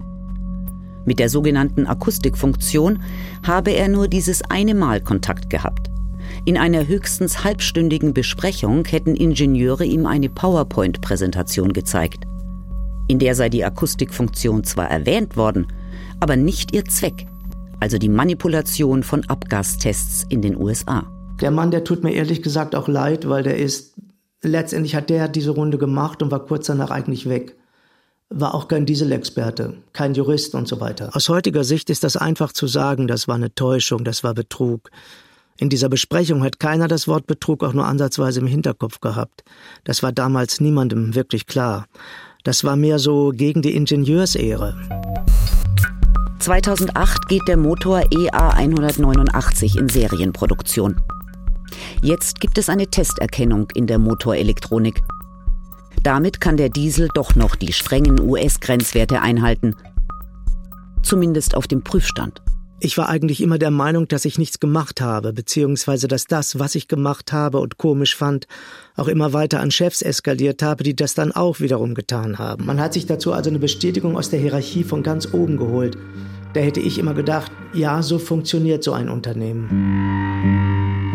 [1.10, 3.00] Mit der sogenannten Akustikfunktion
[3.42, 5.90] habe er nur dieses eine Mal Kontakt gehabt.
[6.46, 12.26] In einer höchstens halbstündigen Besprechung hätten Ingenieure ihm eine PowerPoint-Präsentation gezeigt.
[13.08, 15.66] In der sei die Akustikfunktion zwar erwähnt worden,
[16.20, 17.26] aber nicht ihr Zweck,
[17.80, 21.12] also die Manipulation von Abgastests in den USA.
[21.42, 23.96] Der Mann, der tut mir ehrlich gesagt auch leid, weil der ist,
[24.44, 27.56] letztendlich hat der diese Runde gemacht und war kurz danach eigentlich weg
[28.30, 31.10] war auch kein Dieselexperte, kein Jurist und so weiter.
[31.14, 34.92] Aus heutiger Sicht ist das einfach zu sagen, das war eine Täuschung, das war Betrug.
[35.58, 39.44] In dieser Besprechung hat keiner das Wort Betrug auch nur ansatzweise im Hinterkopf gehabt.
[39.84, 41.88] Das war damals niemandem wirklich klar.
[42.44, 44.78] Das war mehr so gegen die Ingenieursehre.
[46.40, 50.96] 2008 geht der Motor EA 189 in Serienproduktion.
[52.02, 55.02] Jetzt gibt es eine Testerkennung in der Motorelektronik.
[56.04, 59.76] Damit kann der Diesel doch noch die strengen US-Grenzwerte einhalten.
[61.04, 62.42] Zumindest auf dem Prüfstand.
[62.82, 66.76] Ich war eigentlich immer der Meinung, dass ich nichts gemacht habe, beziehungsweise dass das, was
[66.76, 68.48] ich gemacht habe und komisch fand,
[68.96, 72.66] auch immer weiter an Chefs eskaliert habe, die das dann auch wiederum getan haben.
[72.66, 75.98] Man hat sich dazu also eine Bestätigung aus der Hierarchie von ganz oben geholt.
[76.54, 81.09] Da hätte ich immer gedacht, ja, so funktioniert so ein Unternehmen.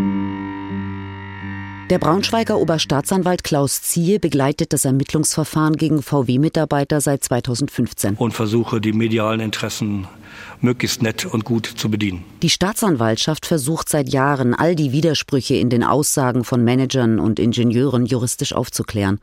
[1.91, 8.15] Der Braunschweiger Oberstaatsanwalt Klaus Ziehe begleitet das Ermittlungsverfahren gegen VW-Mitarbeiter seit 2015.
[8.15, 10.09] Und versuche, die medialen Interessen
[10.63, 12.25] möglichst nett und gut zu bedienen.
[12.41, 18.07] Die Staatsanwaltschaft versucht seit Jahren, all die Widersprüche in den Aussagen von Managern und Ingenieuren
[18.07, 19.21] juristisch aufzuklären.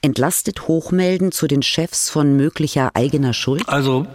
[0.00, 3.68] Entlastet Hochmelden zu den Chefs von möglicher eigener Schuld?
[3.68, 4.06] Also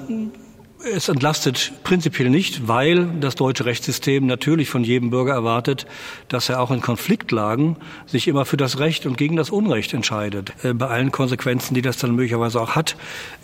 [0.84, 5.86] es entlastet prinzipiell nicht, weil das deutsche Rechtssystem natürlich von jedem Bürger erwartet,
[6.28, 10.54] dass er auch in Konfliktlagen sich immer für das Recht und gegen das Unrecht entscheidet.
[10.64, 12.96] Äh, bei allen Konsequenzen, die das dann möglicherweise auch hat,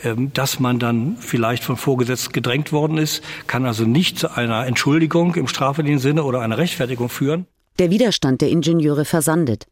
[0.04, 4.66] ähm, dass man dann vielleicht von Vorgesetzten gedrängt worden ist, kann also nicht zu einer
[4.68, 7.48] Entschuldigung im strafrechtlichen Sinne oder einer Rechtfertigung führen.
[7.80, 9.66] Der Widerstand der Ingenieure versandet,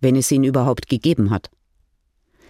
[0.00, 1.50] wenn es ihn überhaupt gegeben hat.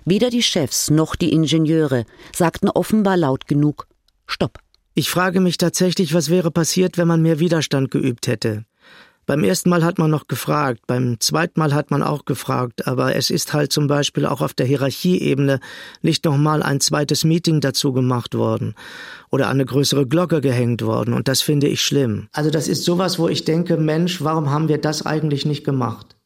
[0.04, 3.86] Weder die Chefs noch die Ingenieure sagten offenbar laut genug,
[4.26, 4.58] Stopp.
[4.94, 8.64] Ich frage mich tatsächlich, was wäre passiert, wenn man mehr Widerstand geübt hätte.
[9.24, 13.14] Beim ersten Mal hat man noch gefragt, beim zweiten Mal hat man auch gefragt, aber
[13.14, 15.60] es ist halt zum Beispiel auch auf der Hierarchieebene
[16.02, 18.74] nicht nochmal ein zweites Meeting dazu gemacht worden
[19.30, 22.28] oder eine größere Glocke gehängt worden und das finde ich schlimm.
[22.32, 26.16] Also das ist sowas, wo ich denke, Mensch, warum haben wir das eigentlich nicht gemacht?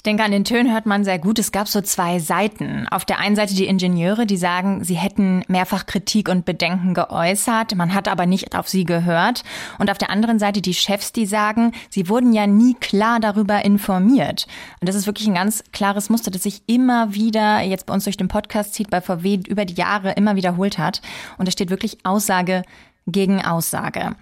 [0.00, 1.38] Ich denke, an den Tönen hört man sehr gut.
[1.38, 2.88] Es gab so zwei Seiten.
[2.88, 7.74] Auf der einen Seite die Ingenieure, die sagen, sie hätten mehrfach Kritik und Bedenken geäußert,
[7.74, 9.42] man hat aber nicht auf sie gehört.
[9.78, 13.62] Und auf der anderen Seite die Chefs, die sagen, sie wurden ja nie klar darüber
[13.62, 14.46] informiert.
[14.80, 18.04] Und das ist wirklich ein ganz klares Muster, das sich immer wieder jetzt bei uns
[18.04, 21.02] durch den Podcast zieht, bei VW über die Jahre immer wiederholt hat.
[21.36, 22.62] Und es steht wirklich Aussage
[23.06, 24.16] gegen Aussage.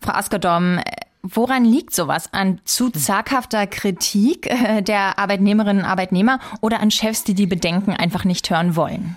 [0.00, 0.80] Frau Askedom,
[1.22, 2.32] Woran liegt sowas?
[2.32, 7.92] An zu zaghafter Kritik äh, der Arbeitnehmerinnen und Arbeitnehmer oder an Chefs, die die Bedenken
[7.92, 9.16] einfach nicht hören wollen?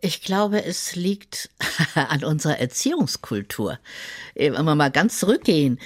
[0.00, 1.50] Ich glaube, es liegt
[1.94, 3.78] an unserer Erziehungskultur.
[4.34, 5.80] Äh, wenn wir mal ganz zurückgehen,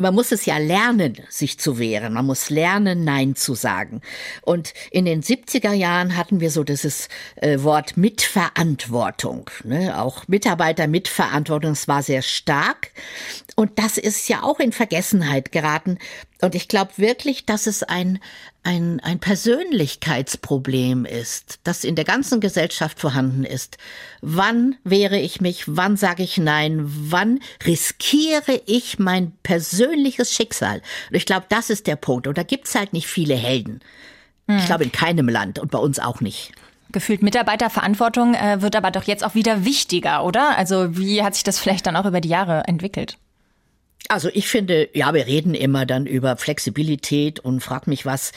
[0.00, 2.12] man muss es ja lernen, sich zu wehren.
[2.14, 4.00] Man muss lernen, Nein zu sagen.
[4.42, 9.50] Und in den 70er Jahren hatten wir so dieses äh, Wort Mitverantwortung.
[9.64, 10.00] Ne?
[10.00, 12.92] Auch Mitarbeiter Mitverantwortung, das war sehr stark.
[13.56, 15.98] Und das ist ja auch in Vergessenheit geraten.
[16.40, 18.20] Und ich glaube wirklich, dass es ein,
[18.68, 23.78] ein, ein Persönlichkeitsproblem ist, das in der ganzen Gesellschaft vorhanden ist.
[24.20, 25.64] Wann wehre ich mich?
[25.66, 26.82] Wann sage ich Nein?
[26.84, 30.82] Wann riskiere ich mein persönliches Schicksal?
[31.08, 32.26] Und ich glaube, das ist der Punkt.
[32.26, 33.80] Und da gibt's halt nicht viele Helden.
[34.48, 34.58] Hm.
[34.58, 36.52] Ich glaube, in keinem Land und bei uns auch nicht.
[36.92, 40.58] Gefühlt Mitarbeiterverantwortung äh, wird aber doch jetzt auch wieder wichtiger, oder?
[40.58, 43.16] Also wie hat sich das vielleicht dann auch über die Jahre entwickelt?
[44.08, 48.32] Also ich finde, ja, wir reden immer dann über Flexibilität und frag mich was.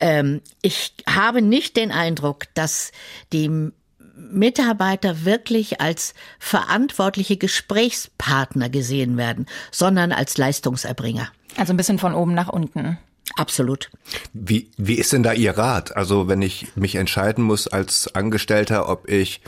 [0.00, 2.92] Ähm, ich habe nicht den Eindruck, dass
[3.32, 3.70] die
[4.16, 11.28] Mitarbeiter wirklich als verantwortliche Gesprächspartner gesehen werden, sondern als Leistungserbringer.
[11.56, 12.98] Also ein bisschen von oben nach unten.
[13.36, 13.90] Absolut.
[14.32, 15.96] Wie, wie ist denn da Ihr Rat?
[15.96, 19.40] Also wenn ich mich entscheiden muss als Angestellter, ob ich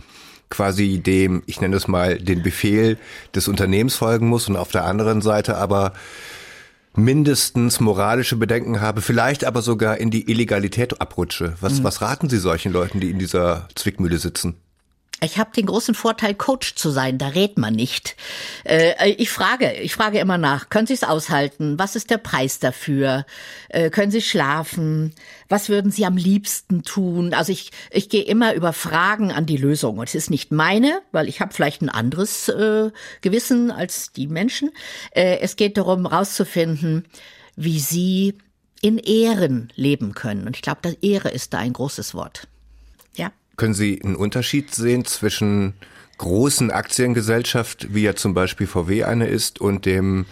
[0.51, 2.99] quasi dem, ich nenne es mal, den Befehl
[3.35, 5.93] des Unternehmens folgen muss und auf der anderen Seite aber
[6.95, 11.55] mindestens moralische Bedenken habe, vielleicht aber sogar in die Illegalität abrutsche.
[11.61, 11.85] Was, mhm.
[11.85, 14.55] was raten Sie solchen Leuten, die in dieser Zwickmühle sitzen?
[15.23, 17.17] Ich habe den großen Vorteil, Coach zu sein.
[17.17, 18.17] Da rät man nicht.
[18.65, 20.69] Äh, ich frage, ich frage immer nach.
[20.69, 21.79] Können Sie es aushalten?
[21.79, 23.25] Was ist der Preis dafür?
[23.71, 25.15] Äh, können Sie schlafen?
[25.49, 27.33] Was würden Sie am liebsten tun?
[27.33, 29.97] Also ich, ich gehe immer über Fragen an die Lösung.
[29.97, 32.91] Und es ist nicht meine, weil ich habe vielleicht ein anderes äh,
[33.23, 34.71] Gewissen als die Menschen.
[35.13, 37.07] Äh, es geht darum, herauszufinden,
[37.57, 38.37] wie Sie
[38.83, 40.47] in Ehren leben können.
[40.47, 42.49] Und ich glaube, Ehre ist da ein großes Wort.
[43.17, 43.33] Ja.
[43.57, 45.75] Können Sie einen Unterschied sehen zwischen
[46.19, 50.27] großen Aktiengesellschaft, wie ja zum Beispiel VW eine ist, und dem,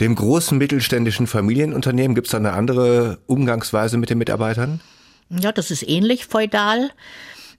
[0.00, 2.14] dem großen mittelständischen Familienunternehmen?
[2.14, 4.80] Gibt es da eine andere Umgangsweise mit den Mitarbeitern?
[5.30, 6.90] Ja, das ist ähnlich feudal.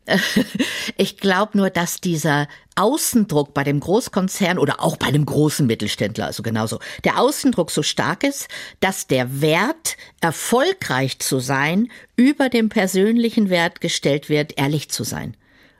[0.97, 6.25] Ich glaube nur, dass dieser Außendruck bei dem Großkonzern oder auch bei dem großen Mittelständler,
[6.25, 8.47] also genauso, der Außendruck so stark ist,
[8.79, 15.35] dass der Wert, erfolgreich zu sein, über dem persönlichen Wert gestellt wird, ehrlich zu sein.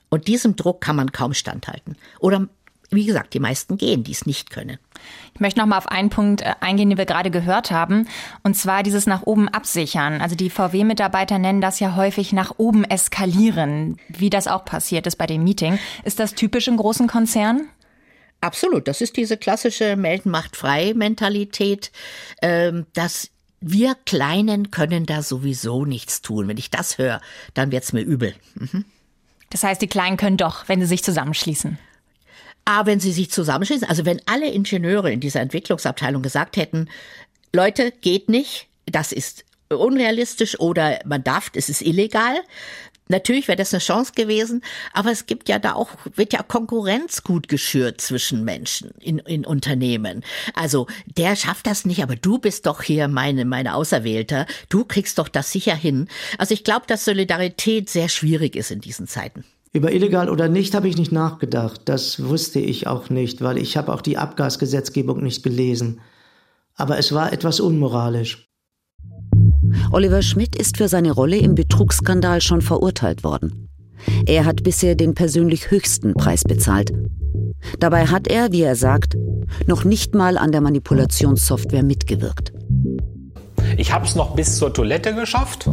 [0.10, 1.98] Und diesem Druck kann man kaum standhalten.
[2.20, 2.48] Oder
[2.92, 4.78] wie gesagt, die meisten gehen, die es nicht können.
[5.34, 8.08] Ich möchte noch mal auf einen Punkt äh, eingehen, den wir gerade gehört haben,
[8.44, 10.22] und zwar dieses nach oben absichern.
[10.22, 15.18] Also die VW-Mitarbeiter nennen das ja häufig nach oben eskalieren, wie das auch passiert ist
[15.18, 15.80] bei dem Meeting.
[16.04, 17.70] Ist das typisch in großen Konzernen?
[18.42, 21.92] Absolut, das ist diese klassische Melden macht frei Mentalität,
[22.42, 26.48] ähm, dass wir Kleinen können da sowieso nichts tun.
[26.48, 27.22] Wenn ich das höre,
[27.56, 28.36] dann wird's mir übel.
[28.56, 28.86] Mhm.
[29.50, 31.80] Das heißt, die Kleinen können doch, wenn sie sich zusammenschließen.
[32.66, 36.90] Aber wenn sie sich zusammenschließen, also wenn alle Ingenieure in dieser Entwicklungsabteilung gesagt hätten,
[37.54, 42.36] Leute, geht nicht, das ist unrealistisch oder man darf, es ist illegal,
[43.08, 47.24] Natürlich wäre das eine Chance gewesen, aber es gibt ja da auch, wird ja Konkurrenz
[47.24, 50.24] gut geschürt zwischen Menschen in, in Unternehmen.
[50.56, 54.48] Also der schafft das nicht, aber du bist doch hier meine, meine Auserwählter.
[54.70, 56.08] Du kriegst doch das sicher hin.
[56.40, 59.46] Also ich glaube, dass Solidarität sehr schwierig ist in diesen Zeiten.
[59.76, 61.82] Über illegal oder nicht habe ich nicht nachgedacht.
[61.84, 66.00] Das wusste ich auch nicht, weil ich habe auch die Abgasgesetzgebung nicht gelesen.
[66.76, 68.50] Aber es war etwas unmoralisch.
[69.92, 73.68] Oliver Schmidt ist für seine Rolle im Betrugsskandal schon verurteilt worden.
[74.26, 76.94] Er hat bisher den persönlich höchsten Preis bezahlt.
[77.78, 79.18] Dabei hat er, wie er sagt,
[79.68, 82.54] noch nicht mal an der Manipulationssoftware mitgewirkt.
[83.78, 85.70] Ich habe es noch bis zur Toilette geschafft.